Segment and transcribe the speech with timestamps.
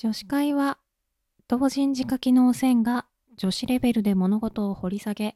[0.00, 0.78] 女子会は
[1.48, 5.34] 同人字書きの汚染が女子レベルで物事を掘り下げ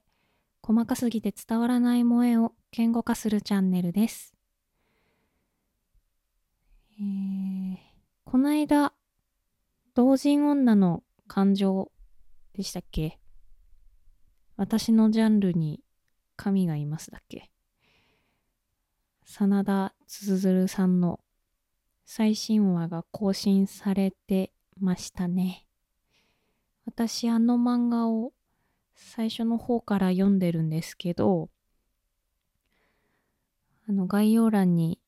[0.63, 4.35] 細かすぎて伝わらない萌えを言語化するチャンネルです。
[6.93, 7.77] えー、
[8.25, 8.93] こないだ
[9.95, 11.91] 同人女の感情
[12.53, 13.19] でしたっけ？
[14.57, 15.81] 私のジャンルに
[16.37, 17.51] 神がいますだっけ？
[19.25, 21.19] 真田つづるさんの
[22.05, 25.67] 最新話が更新されてましたね。
[26.85, 28.33] 私あの漫画を
[28.95, 31.49] 最初の方から読んでるんですけど、
[33.89, 34.99] あの概要欄に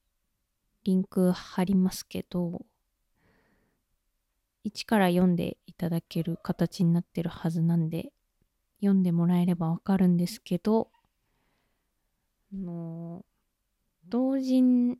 [0.85, 2.65] リンク貼りますけど、
[4.63, 8.13] 一から読んでいただける形になってるはずなんで、
[8.81, 10.91] 読んでもらえればわかるんですけど、
[12.53, 13.25] あの
[14.09, 14.97] 同人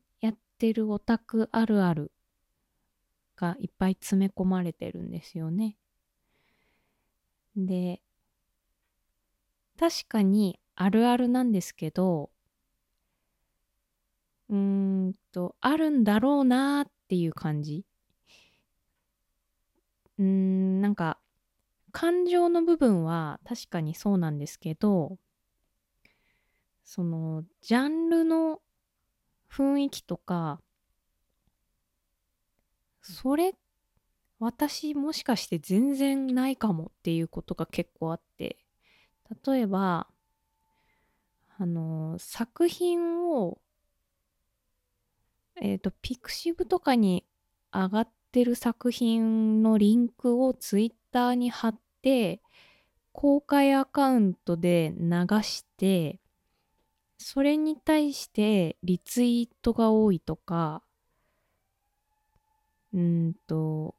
[0.55, 2.13] ってるオタクあるある
[3.37, 5.77] がいっぱい詰め込まれてるんですよね。
[7.57, 8.01] で、
[9.79, 12.31] 確かにあるあるなんですけど、
[14.49, 14.57] うー
[15.09, 17.85] んと、あるんだろうなーっていう感じ。
[20.19, 21.19] うーん、なんか、
[21.93, 25.19] 感情の部分は確かにそうなんですけど、
[26.85, 28.61] その、ジャンルの
[29.57, 30.61] 雰囲気とか、
[33.03, 33.55] それ、
[34.41, 38.59] 私もしかして全然ないかもっていうことが結構あって、
[39.47, 40.09] 例えば、
[41.57, 43.61] あの、作品を、
[45.61, 47.25] えっ、と、ピクシブとかに
[47.73, 52.41] 上がってる作品のリンクをツイッターに貼って、
[53.13, 55.09] 公開アカウントで流
[55.43, 56.19] して、
[57.19, 60.83] それに対してリツイートが多いとか、
[62.93, 63.95] うんと、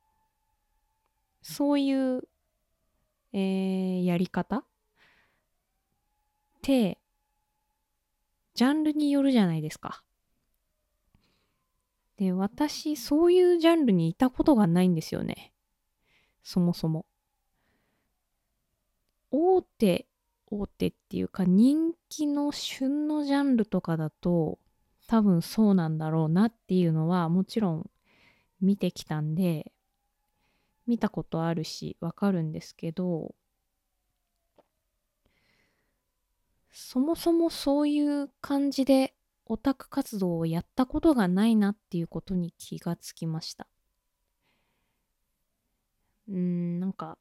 [1.42, 2.28] そういう、
[3.34, 4.58] えーやり方？
[4.58, 4.64] っ
[6.62, 7.00] て、
[8.54, 10.04] ジャンルによるじゃないですか。
[12.18, 15.52] で、私、そういうジャンルにいたことがないんですよね。
[16.44, 17.06] そもそも。
[19.32, 20.08] 大手、
[20.48, 24.60] 大手っていうか人気の旬のジャンルとかだと
[25.08, 27.90] 多分そうなんだろうなっていうのはもちろん
[28.62, 29.72] 見てきたんで
[30.88, 33.36] 見たことあるしわかるんですけど
[36.72, 39.14] そもそもそういう感じで
[39.46, 43.68] オタク活動をやったことがないなっていうことに気がつきました。
[46.28, 47.18] うん、なんか、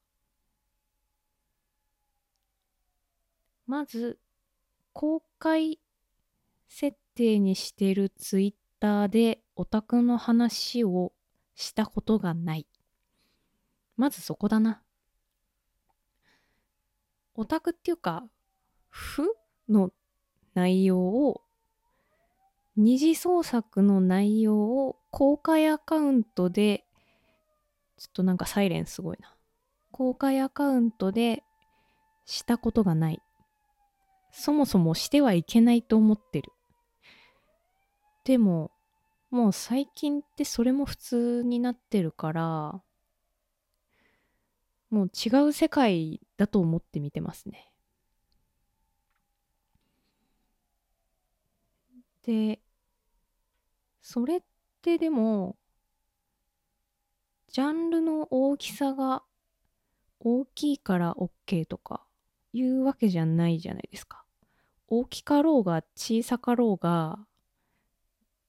[3.75, 4.21] まず、
[4.93, 5.81] 公開
[6.69, 11.13] 設定にしてるツイッターでオタクの話を
[11.57, 12.69] したことがない。
[13.97, 14.81] まずそこだな。
[17.35, 18.29] オタクっていうか、
[18.91, 19.25] 負
[19.69, 19.91] の
[20.55, 21.43] 内容を、
[22.77, 24.57] 二次創作の内容
[24.87, 26.85] を公開アカウントで、
[27.97, 29.35] ちょっとなんかサイレンすごいな。
[29.91, 31.43] 公開アカウントで
[32.25, 33.24] したことがない。
[34.37, 36.53] そもそもしてはいけないと思ってる。
[38.25, 38.73] でも、
[39.31, 42.83] もう最近ってそれも普通になってるから、
[44.91, 47.71] もう違う世界だと思って見てますね。
[52.25, 52.61] で、
[54.03, 54.41] それっ
[54.83, 55.57] てでも、
[57.49, 59.23] ジャンルの大きさが
[60.19, 62.05] 大きいから OK とか
[62.53, 64.24] いうわけじゃないじゃないですか。
[64.99, 67.19] 大きかろうが小さかろうが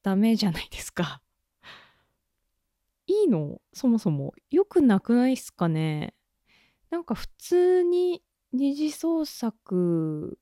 [0.03, 1.22] ダメじゃないですか。
[3.07, 3.61] いいの？
[3.73, 4.33] そもそも。
[4.51, 6.13] よくなくないっすかね？
[6.89, 8.23] なんか普通に
[8.53, 10.39] 二次創作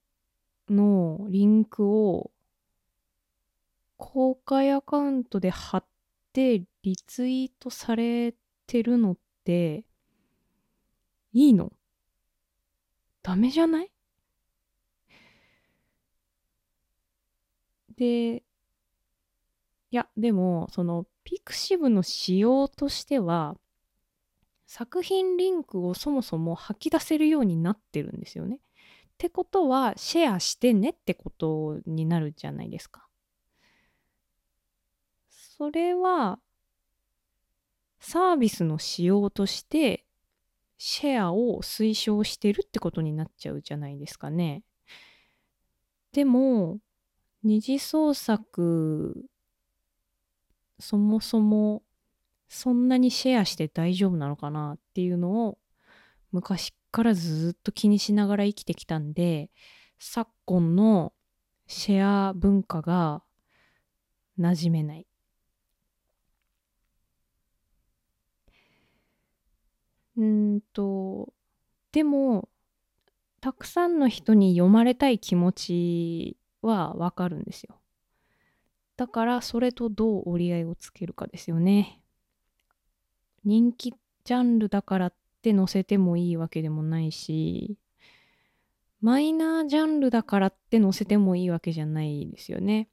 [0.70, 2.32] のリンクを
[3.98, 5.86] 公開アカウントで貼っ
[6.34, 8.36] てリツイートされ
[8.68, 9.86] てるのって
[11.32, 11.72] いいの？
[13.22, 13.93] ダメじゃない？
[17.98, 18.44] で、
[19.92, 23.56] いや、でも、その、ピクシブの仕様としては、
[24.66, 28.56] 作品リンクをそもそも吐き出せるようになってるんですよね。
[28.56, 28.60] っ
[29.18, 33.08] てことは、シェアしてねってことになるじゃないですか。
[35.30, 36.40] それは、
[38.00, 40.06] サービスの仕様として、
[40.78, 44.64] シェアを推奨してるってことになっちゃうじゃないですかね。
[46.12, 46.80] でも、
[47.44, 49.26] 二次創作、
[50.80, 51.84] そもそも
[52.48, 55.58] そんなにシェアして大丈夫なのかなっていうのを
[56.32, 59.50] 昔からずっと気にしながら生きてきたんで
[60.00, 61.14] 昨今の
[61.68, 63.24] シェア文化が
[64.40, 65.08] 馴染めない。
[70.16, 71.34] うんと
[71.92, 72.48] でも
[73.42, 77.80] たくさんの人に読まれたい気持ちはわかるんですよ。
[78.96, 82.02] だからそれとどう折り合いをつけるかですよね。
[83.44, 83.94] 人気
[84.24, 87.78] ジャンルだからって載せてもいいわけでもないし
[89.02, 92.88] マイナージャンルだからって載せてもいいわけじゃないですよね。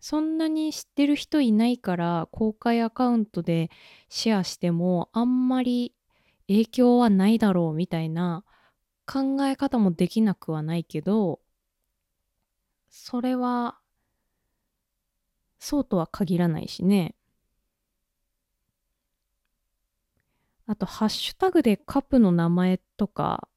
[0.00, 3.70] そんなに知ってる人いないから公開アカウントで
[4.08, 5.94] シェアしてもあんまり
[6.48, 8.44] 影響はないだろうみたいな
[9.06, 11.40] 考え方もできなくはないけど
[12.90, 13.78] それは
[15.58, 17.14] そうとは限らないしね。
[20.66, 23.48] あとハッシュタグでカップの名前とか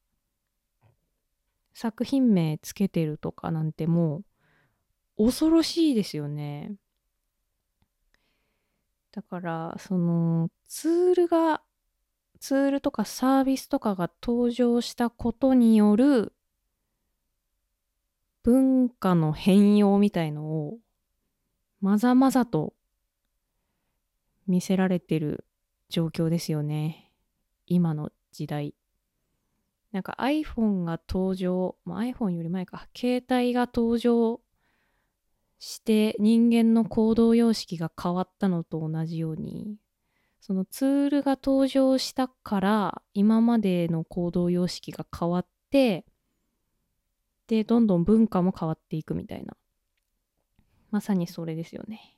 [1.73, 4.23] 作品名つけてるとかなんても
[5.17, 6.75] う恐ろしいですよね。
[9.11, 11.61] だからそのツールが
[12.39, 16.33] ツールとかサービスとかが登場したことによる
[18.49, 20.79] 文化の変容みたいのを
[21.81, 22.73] まざまざと
[24.47, 25.45] 見せられてる
[25.87, 27.11] 状況ですよね。
[27.67, 28.73] 今の時代。
[29.91, 32.87] なんか iPhone が登場、まあ、iPhone より前か。
[32.97, 34.41] 携帯が登場
[35.59, 39.77] して人間の行動様式が変わったのと同じように
[40.41, 46.03] そのツールが登場したから今までの行動様式が変わって
[47.49, 49.57] でどんどん文化も変わっていくみたいな。
[50.91, 52.15] まさにそれですよね。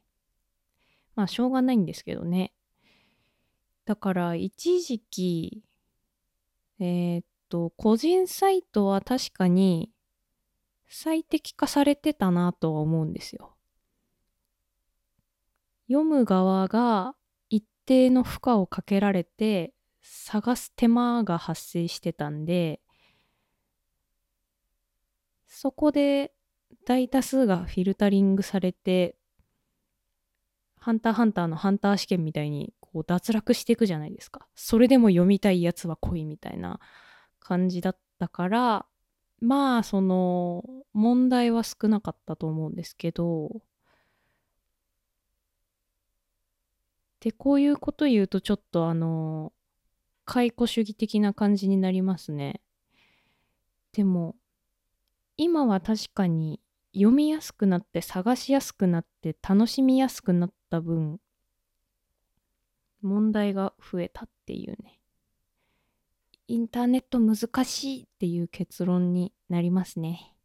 [1.15, 2.53] まあしょうがないんですけどね。
[3.85, 5.63] だから一時期
[6.79, 9.89] えー、っと個人サイトは確かに
[10.89, 13.55] 最適化されてたなとは思うんですよ。
[15.87, 17.15] 読む側が
[17.49, 22.81] 一定の負荷をかけられて探す手間が発生してたんで
[25.53, 26.31] そこで
[26.85, 29.15] 大多数がフィルタリングされて
[30.77, 36.79] ハンターハンターのハンター試験みたいにこう脱落していくじゃないですかそれでも読みたいやつは来いみたいな
[37.39, 38.85] 感じだったから
[39.39, 40.63] まあその
[40.93, 43.61] 問題は少なかったと思うんですけど
[47.21, 49.53] で、こういうこと言うとちょっとあの、
[50.25, 52.61] 解雇主義的な感じになりますね。
[53.93, 54.35] でも、
[55.37, 56.59] 今は確かに
[56.93, 61.19] 読みやすくなって探しやすくなって楽しみやすくなった分、
[63.01, 64.99] 問題が増えたっていうね。
[66.47, 70.35] インターネット難しいっていう結論になりますね。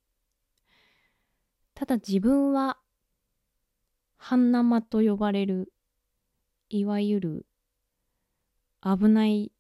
[1.75, 2.79] ただ自分は、
[4.17, 5.73] 半生と呼ばれる
[6.69, 7.47] いわゆる
[8.83, 9.53] 危ない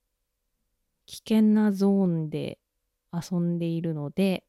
[1.06, 2.58] 危険なゾーンで
[3.12, 4.44] 遊んでいるので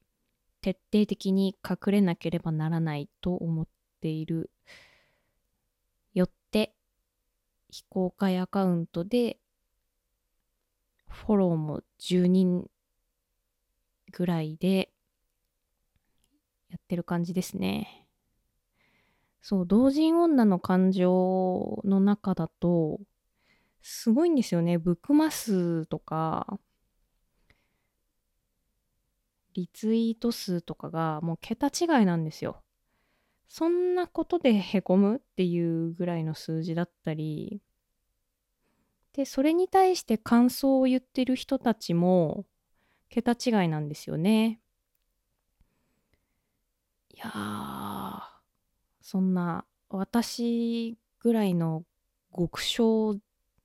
[0.62, 3.68] 徹底的に隠れなければならないと思っ
[4.02, 4.52] ている
[6.14, 6.74] よって
[7.70, 9.38] 非公開アカウントで
[11.08, 12.70] フォローも10人
[14.12, 14.92] ぐらいで
[16.70, 18.08] やってる感じですね。
[19.42, 23.00] そう、同人女の感情の中だと、
[23.82, 24.78] すごいんですよね。
[24.78, 26.60] ブックマスとか、
[29.58, 32.62] リツイート数とかがもう桁違いなんですよ。
[33.48, 37.60] そんなことでへこむっていうぐらいの数字だったり、
[39.14, 42.46] で、それに対して感想を言ってる人たちも
[43.10, 44.62] 桁違いなんですよね。
[47.10, 48.22] いやー、
[49.02, 51.84] そんな私ぐらいの
[52.32, 53.18] 極小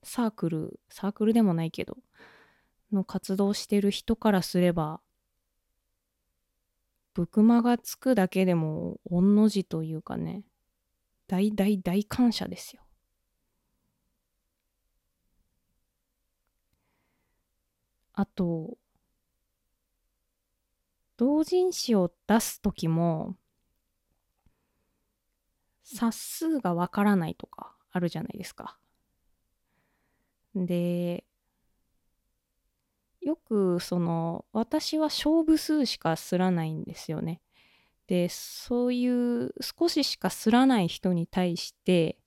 [0.03, 1.99] サークルサークルでもないけど
[2.91, 5.03] の活動してる人からすれば
[7.15, 10.45] ブクマがつくだけでも御の字というかね
[11.27, 12.83] 大大大感謝ですよ。
[18.15, 18.77] あと
[21.17, 23.37] 同人誌を出す時も
[25.85, 28.79] 冊数がわからないとかあるじゃないですか。
[30.55, 31.25] で、
[33.23, 37.41] よくその私は勝負数しかすらないんですよね。
[38.09, 42.19] で、そういう少ししかすらない人に対して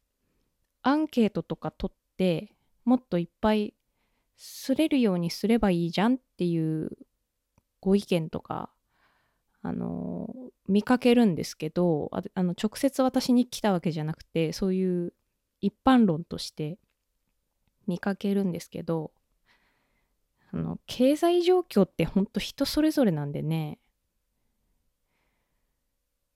[0.81, 2.53] アンケートとか取って
[2.85, 3.73] もっといっぱい
[4.37, 6.91] すれるようにすればいいじゃんっていう
[7.81, 8.69] ご意見とか
[9.61, 10.29] あの
[10.67, 15.13] 見かけるんですけどあの直接私に来たわけじゃなくてそういう
[15.61, 16.77] 一般論として
[17.87, 19.11] 見かけるんですけど
[20.51, 23.79] あの経済状況ってほんと人それぞれなんでね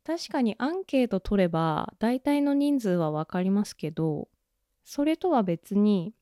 [0.04, 4.28] 確かにアンケート取れば大体の人数は分かりますけど
[4.84, 6.14] それとは別に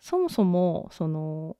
[0.00, 1.56] そもそもその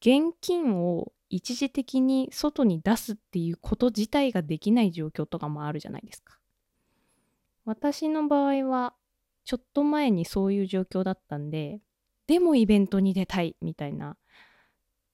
[0.00, 6.38] 現金を一時的に外に出すっていうこと自体ができない状況とかもあるじゃないですか。
[7.64, 8.94] 私の場合は
[9.44, 11.80] ちょっと前にそういう状況だったんで
[12.26, 14.16] でもイベントに出たいみたいな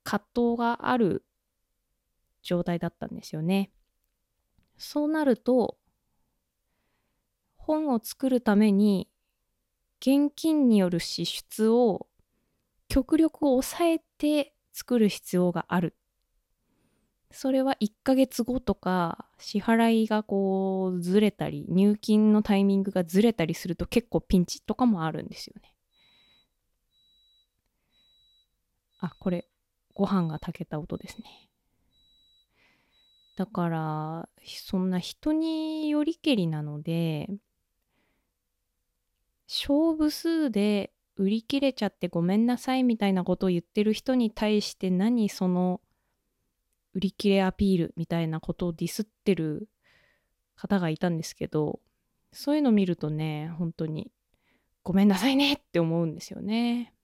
[0.04, 1.24] 葛藤がある
[2.42, 3.70] 状態だったんですよね。
[4.76, 5.78] そうなると
[7.56, 9.08] 本を作るために
[10.00, 12.08] 現金による支出を
[12.88, 15.94] 極力抑えて作る必要がある。
[17.30, 25.72] それは1ヶ月後とか支払いがこうずれたり入金のタイミングがずれたりすると結構ピンチとかもあるんですよね。
[28.98, 29.48] あ、これ
[29.94, 31.48] ご飯が炊けた音ですね。
[33.36, 37.28] だからそんな人によりけりなので
[39.48, 45.80] 勝負数で売り切れちゃってごめんなさいみたいなことを言ってる人に対して何その
[46.94, 49.68] 売り切れアピールみたいなことをディスってる
[50.56, 51.80] 方がいたんですけど
[52.32, 54.10] そういうの見るとね本当に
[54.82, 56.94] ごめんなさいねって思うんですよね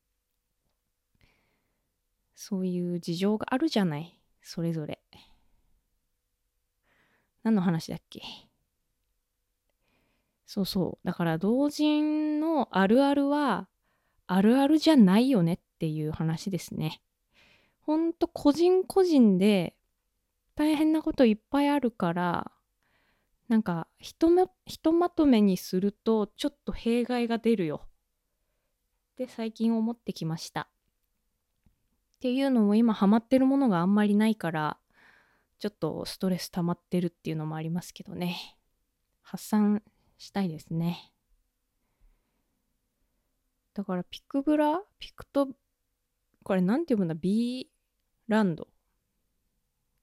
[2.40, 5.00] そういう事情があるじゃないそれぞれ。
[7.42, 8.22] 何の話だっけ？
[10.46, 11.06] そうそう。
[11.06, 13.68] だから同人のあるあるは
[14.28, 17.02] あるあるじゃないよねっていう話ですね。
[17.80, 19.74] ほんと個人個人で
[20.54, 22.52] 大変なこといっぱいあるから
[23.48, 27.88] なんかひとまひとまとめにするとちょっと弊害が出るよっ
[29.16, 30.68] て最近思ってきました。
[32.18, 34.76] っていうのも今ハマってるものがあんまりないから
[35.60, 38.56] ちょっとストレス溜まってるっていうのもありますけどね。
[39.22, 39.82] 発散
[40.16, 41.12] したいですね。
[43.74, 44.82] だからピクブラ？
[44.98, 45.48] ピクト？
[46.42, 47.70] これなんて読むんだ？B
[48.26, 48.66] ランド？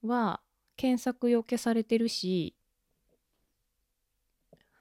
[0.04, 0.40] は
[0.78, 2.56] 検索よけされてるし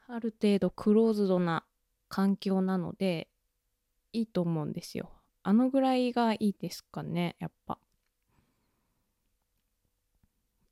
[0.06, 1.64] ある程度クローズドな
[2.08, 3.28] 環境なので
[4.12, 5.10] いいと思うんですよ。
[5.44, 7.78] あのぐらいがいいですかねやっぱ。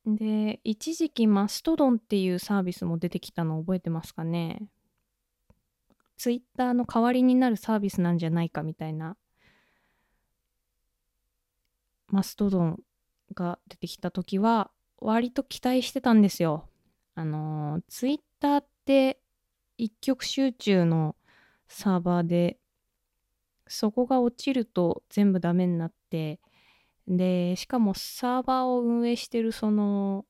[0.06, 4.66] で、一時期マストドンっていうサービスも出てきたの覚えてますかね。
[6.16, 9.16] ツイッターの代わりになるサービスなんじゃないかみたいな。
[12.08, 12.80] マストドン
[13.34, 16.68] が出てきた時は割と期待してたんですよ。
[17.14, 19.20] あのツイッターって
[19.76, 21.14] 一極集中の
[21.68, 22.58] サーバーで
[23.72, 26.40] そこが落ちると全部ダメになって
[27.08, 30.24] で、しかもサーバーを運営してるその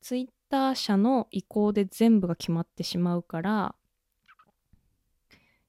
[0.00, 3.74] ツイッター社の意向で全部が決まってしまうから、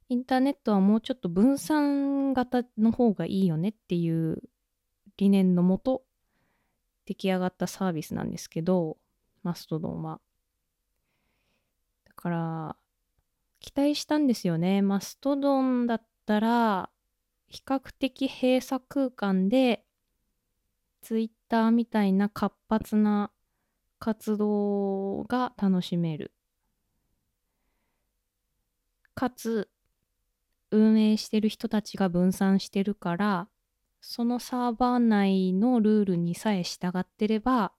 [0.10, 4.42] インターネットはもうちょっと分散型の方がいいよねっていう
[5.18, 6.04] 理念のもと
[7.06, 8.98] 出来上がったサービスなんですけど、
[9.44, 10.22] マストドンは。
[12.06, 12.76] だから、
[13.60, 14.82] 期待したんですよね。
[14.82, 16.90] マストドンだったら、
[17.48, 19.86] 比較的閉鎖空間で
[21.02, 23.32] ツイッターみたいな活発な
[23.98, 26.34] 活動が楽しめる。
[29.16, 29.70] かつ、
[30.70, 33.48] 運営してる人たちが分散してるから、
[34.02, 37.72] そのサーバー内のルールにさえ従ってれば、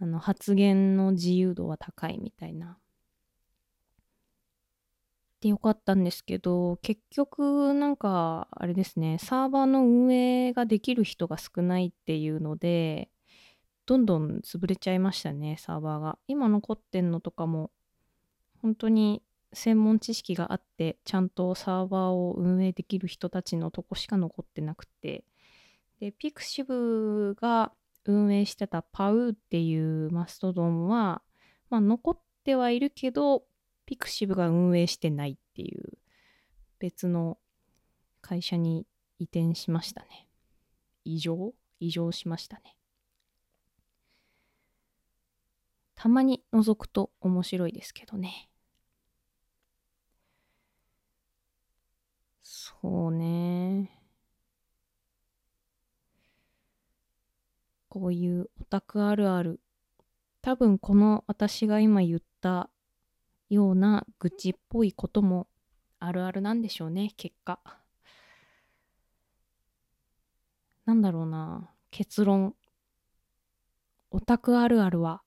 [0.00, 2.78] あの発言の自由度は高いみたいな
[5.42, 13.10] てよかったんですけど結局なんかあれですねサーバーの運営ができる人が少ないっていうので
[13.84, 16.18] どんどん潰れちゃいましたねサーバーが。
[16.28, 17.72] 今残ってんのとかも
[18.62, 19.22] 本当に
[19.52, 25.24] 専門知識があってちゃんとサーバーを運営できる人たちのとこしか残ってなくて。
[26.00, 27.72] でピクシブが
[28.06, 31.22] 運営してた Pawoo っていうマストドンは
[31.70, 33.44] まあ残ってはいるけど
[33.86, 35.98] ピクシブが運営してないっていう
[36.78, 37.38] 別の
[38.20, 38.86] 会社に
[39.18, 40.28] 移転しましたね。
[41.04, 41.54] 移譲？
[41.80, 42.76] 移譲しましたね。
[45.94, 48.48] たまに覗くと面白いですけどね。
[52.42, 54.00] そうね。
[57.88, 59.60] こういうオタクあるある。
[60.40, 62.70] 多分この私が今言った
[63.52, 65.46] ような愚痴っぽいことも
[65.98, 67.60] あるあるなんでしょうね、結果。
[70.86, 71.70] なんだろうな。
[71.90, 72.54] 結論。
[74.10, 75.22] オタクあるあるは、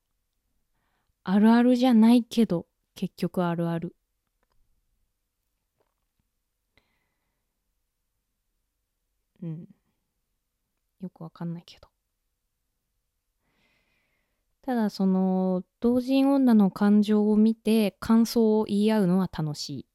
[1.23, 2.65] あるあるじゃないけど、
[2.95, 3.95] 結局あるある。
[9.41, 9.67] うん。
[11.01, 11.94] よくわかんないけど。
[14.65, 19.85] ただその同人女の感情を見て感想を言い合うのは楽しい。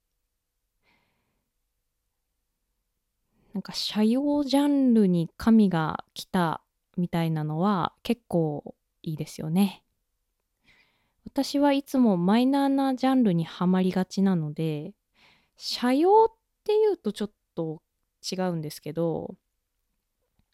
[3.52, 6.62] なんか社用ジャンルに神が来た
[6.96, 9.82] みたいなのは結構いいですよね。
[11.24, 14.94] 私はいつもマイナーなジャンルにはまりがちなので、
[15.56, 17.82] 社用っていうとちょっと
[18.22, 19.34] 違うんですけど、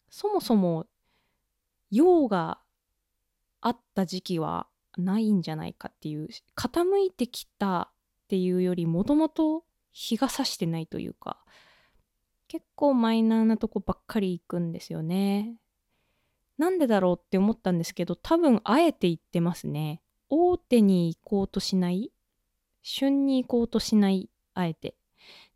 [0.09, 0.87] そもそも
[1.91, 2.59] 用が
[3.61, 11.37] あった時期はないんじゃないかっていう傾いてきたっていうよりもともと日が差してないというか
[12.47, 15.57] 結構マイナーなとこばっかり行くんですよね。
[16.57, 20.01] なんでだろうって思ったんですけど多分あえて言ってますね。
[20.29, 22.11] 大手に行こうとしない
[22.81, 24.95] 旬に行こうとしないあえて。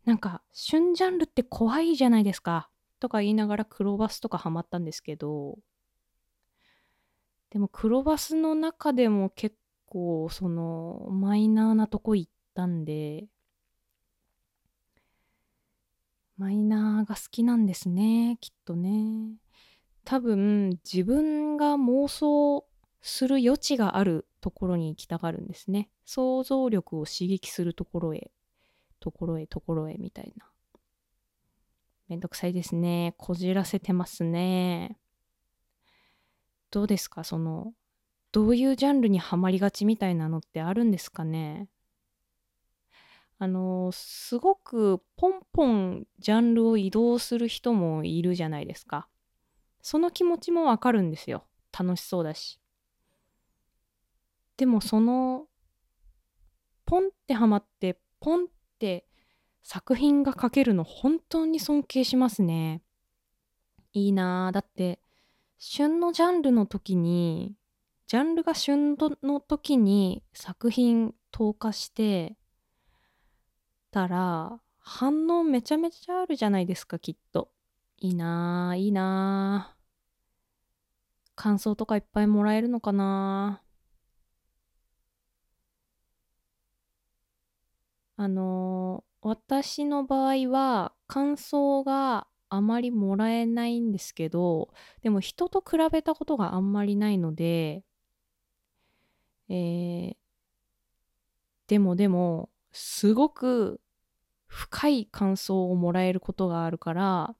[0.04, 2.68] なんか旬ジャンルって怖いじゃないですか
[2.98, 5.58] とか言いながら黒バスとかハマったんですけど
[7.52, 13.26] でも黒バスの中でも結構そのマイナーなとこ行ったんで
[16.38, 19.36] マイナーが好きなんですねきっとね。
[20.04, 22.66] 多分自分が妄想
[23.02, 25.90] する余地があるところに行きたがるんですね。
[26.06, 28.30] 想像力を刺激するところへ
[28.98, 30.46] ところへところへみたいな。
[32.08, 33.14] めんどくさいですね。
[33.18, 34.98] こじらせてますね。
[36.72, 37.22] どうですか？
[37.22, 37.72] その
[38.32, 41.68] どういうジャンルにはまりがちみたいなのってあるんですかね？
[43.38, 49.06] あのすごくポンポンジャンルを移動する人もいるじゃないですか。
[49.82, 51.44] その気持ちもわかるんですよ。
[51.78, 52.58] 楽しそうだし。
[54.56, 55.46] でもその
[56.86, 58.46] ポンってはまってポンっ
[58.78, 59.06] て
[59.62, 62.80] 作品が描けるの本当に尊敬しますね。
[63.92, 65.00] いいなあだって
[65.64, 67.54] 旬のジャンルの時に
[68.08, 72.36] ジャンルが旬の時に作品投下して
[73.92, 77.52] たら反応めちゃめちゃあるじゃないですかきっと。
[77.98, 79.76] いいなあいいなあ
[81.36, 83.62] 感想とかいっぱいもらえるのかな
[88.16, 94.70] あのー、私の場合は感想があまりもらえないんですけど
[95.02, 97.82] でも人と比べたことがあんまりないので
[99.48, 100.14] えー、
[101.68, 103.80] でもでもすごく
[104.46, 107.34] 深い感想をもらえることがあるから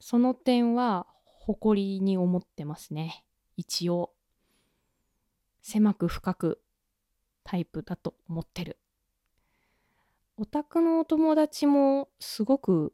[0.00, 3.24] その点は誇りに思ってますね。
[3.56, 4.12] 一応。
[5.60, 6.60] 狭く深く
[7.44, 8.78] タイプだと思ってる。
[10.36, 12.92] オタクのお友達もすごく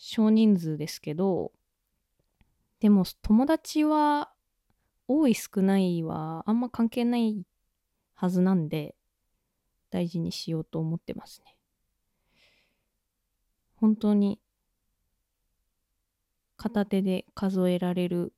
[0.00, 1.50] 少人数ですけど
[2.78, 4.30] でも友達は
[5.08, 7.44] 多い少ないはあんま関係ない
[8.14, 8.94] はずなんで
[9.90, 11.56] 大事にしようと思ってますね。
[13.74, 14.40] 本当に
[16.56, 18.32] 片手で数えられる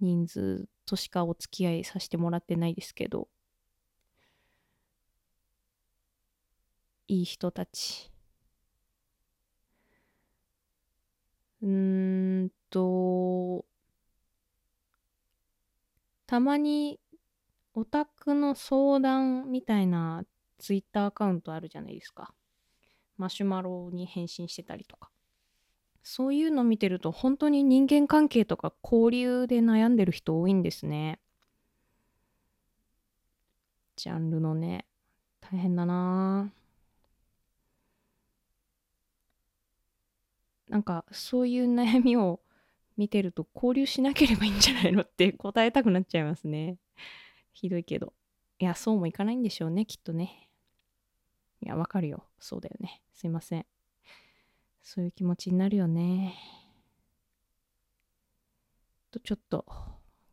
[0.00, 3.28] 人数としかお付き合いさせてもらってないですけど
[7.08, 8.10] いい人たち。
[11.62, 13.64] うーんと、
[16.26, 17.00] たまに
[17.74, 20.24] オタクの相談みたいな
[20.58, 22.34] ツイッターアカウントあるじゃないですか。
[23.16, 25.10] マシュマロに返信してたりとか。
[26.02, 31.20] そういうの見てると本当に人間関係とか交流で悩んでる人多いんですね。
[33.96, 34.86] ジャンルのね、
[35.40, 36.57] 大変だなぁ。
[40.68, 42.40] なんかそういう悩みを
[42.96, 46.78] 見てると交流しなければいいんじゃないのって 答えたくなっちゃいますね。
[47.52, 48.12] ひどいけど。
[48.58, 50.50] いや、そうもいかないんでしょうね、きっとね。
[51.60, 52.24] いや、わかるよ。
[52.38, 53.02] そうだよね。
[53.12, 53.66] すいません。
[54.82, 56.34] そういう気持ちになるよね。
[59.10, 59.64] と、ちょっと、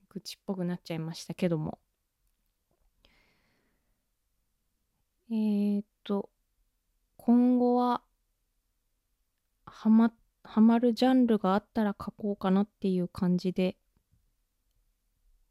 [0.10, 1.80] 愚痴っぽくなっちゃいましたけども。
[5.30, 6.30] えー、っと、
[7.18, 8.02] 今後は
[9.66, 10.12] はま
[10.46, 13.78] はまるジャンルがあったら書こうかなっていう感じで。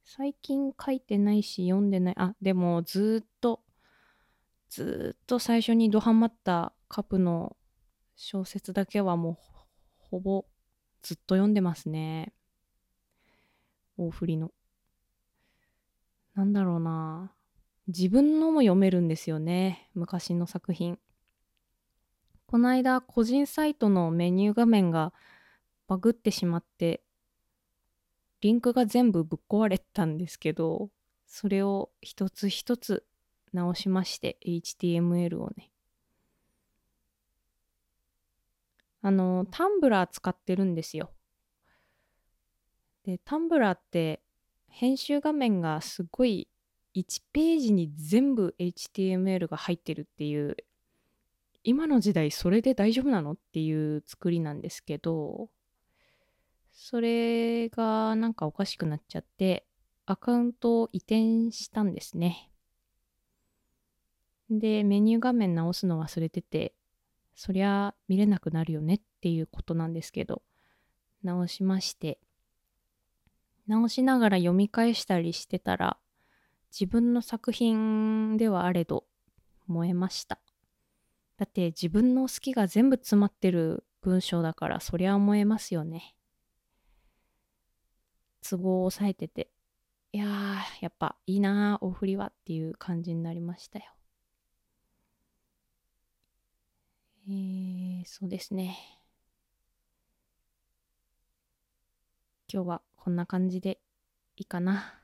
[0.03, 2.15] 最近書いてないし読んでない。
[2.19, 3.61] あでもずっと
[4.69, 7.57] ずっと最初にドハマったカプの
[8.17, 9.37] 小説だけはもう
[9.99, 10.45] ほぼ
[11.03, 12.33] ずっと読んでますね。
[13.97, 14.51] 大振りの。
[16.35, 17.33] なんだろうな。
[17.87, 19.91] 自分のも読めるんですよね。
[19.95, 20.99] 昔の作品。
[22.55, 25.13] この間個人サイトのメニュー画面が
[25.89, 27.03] バグってしまって
[28.43, 30.89] リンクが全部ぶっ壊れたんですけど
[31.27, 33.05] それを一つ一つ
[33.53, 35.73] 直しまして HTML をね。
[39.03, 41.11] あのタンブラー使ってるんですよ。
[43.05, 44.21] でタンブラーって
[44.69, 46.47] 編集画面がすごい
[46.95, 50.57] 1ページに全部 HTML が入ってるっていう
[51.65, 53.33] 今の時代それで大丈夫なの？
[53.33, 55.49] っていう作りなんですけど
[56.73, 59.67] それがなんかおかしくなっちゃって
[60.07, 62.51] アカウントを移転したんですね。
[64.51, 66.75] でメニュー画面直すの忘れてて
[67.35, 70.43] そりゃ見れなくなるよねっていうことなんですけど
[71.23, 72.19] 直しまして
[73.67, 75.97] 直しながら読み返したりしてたら
[76.71, 79.07] 自分の作品ではあれど
[79.67, 80.39] 燃えました。
[81.37, 86.15] だって自分の好きが全部詰まってる文章だからそりゃ思えますよね。
[88.49, 89.51] 都合を抑えてて、
[90.13, 90.29] いやー、
[90.81, 93.87] やっぱいいなー、お振りはっていう感じになりましたよ。
[97.27, 98.77] えー、そうですね。
[102.53, 103.81] 今日はこんな感じで
[104.37, 105.01] いいかな。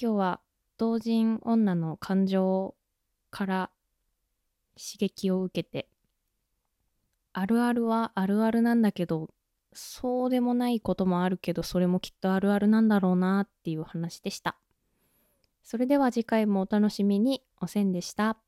[0.00, 0.40] 今日は
[0.76, 2.74] 同人女の感情
[3.30, 3.70] から
[4.76, 5.88] 刺激を受けて。
[7.32, 9.28] あるあるはあるあるなんだけど
[9.72, 14.56] そうでもないこともあるけどそれもきっとあるあるなんだろうなっていう話でした。
[15.64, 17.42] それでは次回もお楽しみに。
[17.60, 18.43] おせんでした。